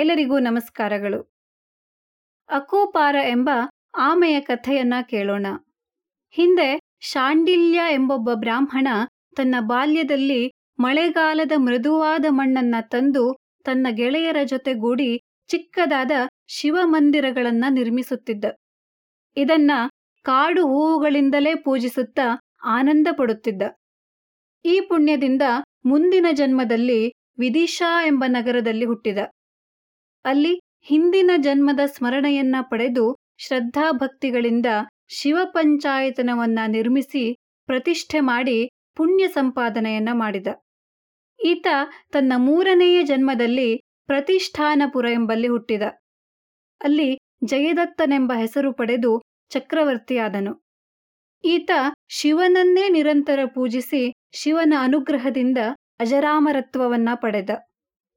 ಎಲ್ಲರಿಗೂ 0.00 0.38
ನಮಸ್ಕಾರಗಳು. 0.38 1.34
ಅಕೋಪಾರ 2.48 3.16
ಎಂಬ 3.28 3.50
ಆಮೆಯ 3.98 4.40
ಕಥೆಯನ್ನ 4.40 4.94
ಕೇಳೋಣ. 5.02 5.46
ಹಿಂದೆ 6.30 6.80
ಶಾಂಡಿಲ್ಯ 7.00 7.80
ಎಂಬೊಬ್ಬ 7.90 8.30
ಬ್ರಾಹ್ಮಣ 8.34 8.88
ತನ್ನ 9.36 9.54
ಬಾಲ್ಯದಲ್ಲಿ 9.60 10.52
ಮಳೆಗಾಲದ 10.78 11.52
ಮೃದುವಾದ 11.56 12.24
ಮಣ್ಣನ್ನ 12.28 12.74
ತಂದು 12.80 13.36
ತನ್ನ 13.64 13.86
ಗೆಳೆಯರ 13.90 14.36
ಜೊತೆಗೂಡಿ 14.44 15.20
ಚಿಕ್ಕದಾದ 15.46 16.10
ಶಿವಮಂದಿರಗಳನ್ನ 16.48 17.64
ನಿರ್ಮಿಸುತ್ತಿದ್ದ. 17.70 18.44
ಇದನ್ನ 19.36 19.70
ಕಾಡು 20.22 20.66
ಹೂವುಗಳಿಂದಲೇ 20.66 21.54
ಪೂಜಿಸುತ್ತಾ 21.54 22.40
ಆನಂದ 22.64 23.06
ಪಡುತ್ತಿದ್ದ. 23.18 23.62
ಈ 24.64 24.80
ಪುಣ್ಯದಿಂದ 24.80 25.42
ಮುಂದಿನ 25.84 26.26
ಜನ್ಮದಲ್ಲಿ 26.32 27.12
ವಿದಿಶಾ 27.38 28.06
ಎಂಬ 28.06 28.24
ನಗರದಲ್ಲಿ 28.28 28.84
ಹುಟ್ಟಿದ. 28.84 29.18
ಅಲ್ಲಿ 30.24 30.60
ಹಿಂದಿನ 30.80 31.30
ಜನ್ಮದ 31.36 31.80
ಸ್ಮರಣೆಯನ್ನ 31.86 32.56
ಪಡೆದು 32.60 33.16
ಶ್ರದ್ಧಾಭಕ್ತಿಗಳಿಂದ 33.38 34.66
ಶಿವಪಂಚಾಯತನವನ್ನ 35.08 36.58
ನಿರ್ಮಿಸಿ 36.66 37.36
ಪ್ರತಿಷ್ಠೆ 37.66 38.20
ಮಾಡಿ 38.20 38.70
ಪುಣ್ಯ 38.96 39.28
ಸಂಪಾದನೆಯನ್ನ 39.28 40.08
ಮಾಡಿದ. 40.12 40.46
ಈತ 41.44 41.66
ತನ್ನ 42.12 42.32
ಮೂರನೆಯ 42.36 43.02
ಜನ್ಮದಲ್ಲಿ 43.02 43.82
ಪ್ರತಿಷ್ಠಾನಪುರ 44.06 45.06
ಎಂಬಲ್ಲಿ 45.08 45.48
ಹುಟ್ಟಿದ. 45.48 45.82
ಅಲ್ಲಿ 46.80 47.18
ಜಯದತ್ತನೆಂಬ 47.44 48.32
ಹೆಸರು 48.32 48.72
ಪಡೆದು 48.72 49.22
ಚಕ್ರವರ್ತಿಯಾದನು. 49.48 50.62
ಈತ 51.44 51.70
ಶಿವನನ್ನೇ 52.08 52.88
ನಿರಂತರ 52.88 53.40
ಪೂಜಿಸಿ 53.44 54.12
ಶಿವನ 54.32 54.74
ಅನುಗ್ರಹದಿಂದ 54.78 55.58
ಅಜರಾಮರತ್ವವನ್ನ 56.00 57.08
ಪಡೆದ. 57.14 57.50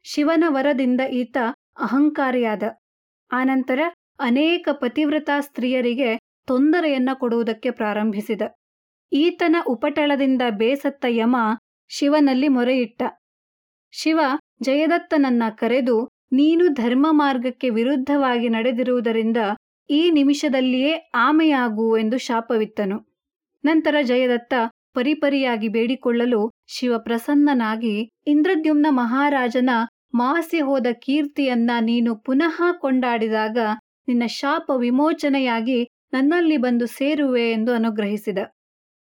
ಶಿವನ 0.04 0.44
ವರದಿಂದ 0.48 1.02
ಈತ 1.02 1.38
ಅಹಂಕಾರಿಯಾದ. 1.78 2.64
ಆನಂತರ 3.32 3.80
ಅನೇಕ 4.20 4.70
ಪತಿವ್ರತಾ 4.72 5.40
ಸ್ತ್ರೀಯರಿಗೆ 5.40 6.20
ತೊಂದರೆಯನ್ನ 6.46 7.10
ಕೊಡುವುದಕ್ಕೆ 7.14 7.72
ಪ್ರಾರಂಭಿಸಿದ. 7.72 8.42
ಈತನ 9.12 9.56
ಉಪಟಳದಿಂದ 9.68 10.42
ಬೇಸತ್ತ 10.50 11.06
ಯಮ 11.10 11.36
ಶಿವನಲ್ಲಿ 11.90 12.48
ಮೊರೆಯಿಟ್ಟ. 12.48 13.02
ಶಿವ, 13.92 14.20
ಜಯದತ್ತನನ್ನ 14.62 15.44
ಕರೆದು, 15.50 16.10
ನೀನು 16.32 16.68
ಧರ್ಮ 16.74 17.08
ಮಾರ್ಗಕ್ಕೆ 17.10 17.70
ವಿರುದ್ಧವಾಗಿ 17.70 18.50
ನಡೆದಿರುವುದರಿಂದ 18.50 19.38
ಈ 19.90 20.12
ನಿಮಿಷದಲ್ಲಿಯೇ 20.12 21.10
ಆಮೆಯಾಗು 21.16 21.98
ಎಂದು 21.98 22.18
ಶಾಪವಿತ್ತನು. 22.18 22.98
ನಂತರ 23.66 23.96
ಜಯದತ್ತ 24.02 24.54
ಪರಿಪರಿಯಾಗಿ 24.94 25.68
ಬೇಡಿಕೊಳ್ಳಲು 25.68 26.52
ಶಿವ 26.68 26.94
ಪ್ರಸನ್ನನಾಗಿ 26.98 28.10
ಇಂದ್ರದ್ಯುಮ್ನ 28.28 28.86
ಮಹಾರಾಜನ 28.90 29.70
ಮಾಸಿ 30.14 30.60
ಹೋದ 30.60 30.88
ಕೀರ್ತಿಯನ್ನ 31.02 31.72
ನೀನು 31.82 32.16
ಪುನಃ 32.16 32.58
ಕೊಂಡಾಡಿದಾಗ 32.80 33.58
ನಿನ್ನ 34.08 34.24
ಶಾಪ 34.28 34.72
ವಿಮೋಚನೆಯಾಗಿ 34.76 35.80
ನನ್ನಲ್ಲಿ 36.14 36.58
ಬಂದು 36.58 36.86
ಸೇರುವೆ 36.88 37.52
ಎಂದು 37.52 37.74
ಅನುಗ್ರಹಿಸಿದ. 37.74 38.40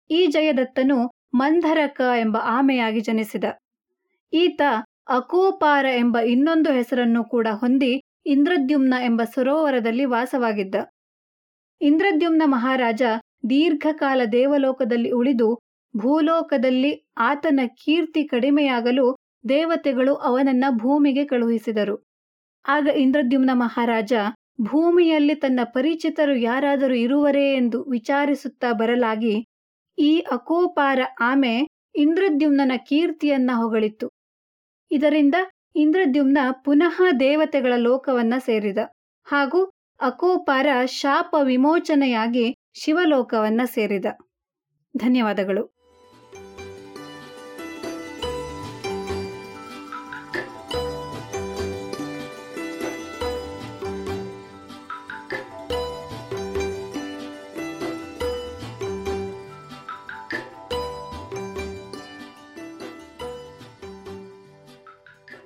ಈ 0.10 0.20
ಜಯದತ್ತನು 0.26 0.98
ಮಂಧರಕ 1.34 2.02
ಎಂಬ 2.20 2.38
ಆಮೆಯಾಗಿ 2.38 3.00
ಜನಿಸಿದ. 3.00 3.46
ಈತ 4.34 4.62
ಅಕೋಪಾರ 5.10 5.86
ಎಂಬ 5.98 6.18
ಇನ್ನೊಂದು 6.20 6.72
ಹೆಸರನ್ನು 6.74 7.24
ಕೂಡ 7.24 7.48
ಹೊಂದಿ 7.54 7.94
ಇಂದ್ರದ್ಯುಮ್ನ 8.26 8.94
ಎಂಬ 9.02 9.22
ಸರೋವರದಲ್ಲಿ 9.36 10.06
ವಾಸವಾಗಿದ್ದ. 10.06 10.76
ಇಂದ್ರದ್ಯುಮ್ನ 11.82 12.44
ಮಹಾರಾಜ 12.46 13.02
ದೀರ್ಘಕಾಲ 13.50 14.22
ದೇವಲೋಕದಲ್ಲಿ 14.32 15.12
ಉಳಿದು 15.12 15.50
ಭೂಲೋಕದಲ್ಲಿ 15.94 16.92
ಆತನ 17.18 17.60
ಕೀರ್ತಿ 17.82 18.24
ಕಡಿಮೆಯಾಗಲು 18.24 19.08
ದೇವತೆಗಳು 19.50 20.16
ಅವನನ್ನ 20.16 20.66
ಭೂಮಿಗೆ 20.70 21.26
ಕಳುಹಿಸಿದರು. 21.26 22.08
ಆಗ 22.68 22.88
ಇಂದ್ರದ್ಯುಮ್ನ 22.88 23.50
ಮಹಾರಾಜ, 23.54 24.14
ಭೂಮಿಯಲ್ಲಿ 24.62 25.36
ತನ್ನ 25.36 25.60
ಪರಿಚಿತರು 25.64 26.36
ಯಾರಾದರೂ 26.36 26.94
ಇರುವರೇ 26.94 27.56
ಎಂದು 27.56 27.84
ವಿಚಾರಿಸುತ್ತಾ 27.84 28.72
ಬರಲಾಗಿ, 28.72 29.46
ಈ 29.98 30.20
ಅಕೋಪಾರ 30.32 31.00
ಆಮೆ 31.22 31.68
ಇಂದ್ರದ್ಯುಮ್ನ 31.96 32.72
ಕೀರ್ತಿಯನ್ನ 32.78 33.52
ಹೊಗಳಿತ್ತು. 33.54 34.10
ಇದರಿಂದ 34.92 35.36
ಇಂದ್ರದ್ಯುಮ್ನ 35.76 36.38
ಪುನಃ 36.52 37.02
ದೇವತೆಗಳ 37.20 37.74
ಲೋಕವನ್ನ 37.76 38.34
ಸೇರಿದ 38.38 38.78
ಹಾಗೂ 39.24 39.64
ಅಕೋಪಾರ 40.02 40.68
ಶಾಪ 40.86 41.36
ವಿಮೋಚನೆಯಾಗಿ 41.44 42.56
ಶಿವಲೋಕವನ್ನ 42.74 43.62
ಸೇರಿದ. 43.66 44.06
ಧನ್ಯವಾದಗಳು. 44.98 45.83